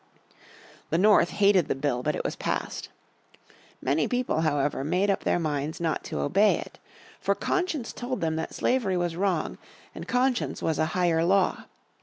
The 0.89 0.97
North 0.97 1.29
hated 1.29 1.67
the 1.67 1.75
Bill 1.75 2.01
but 2.01 2.15
it 2.15 2.23
was 2.23 2.35
passed. 2.35 2.89
Many 3.83 4.07
people, 4.07 4.41
however, 4.41 4.83
made 4.83 5.11
up 5.11 5.23
their 5.25 5.37
minds 5.37 5.79
not 5.79 6.03
to 6.05 6.21
obey 6.21 6.57
it. 6.57 6.79
For 7.19 7.35
conscience 7.35 7.93
told 7.93 8.19
them 8.19 8.35
that 8.35 8.55
slavery 8.55 8.97
was 8.97 9.15
wrong 9.15 9.59
and 9.93 10.07
conscience 10.07 10.59
was 10.59 10.79
a 10.79 10.85
"higher 10.97 11.23
Law." 11.23 11.65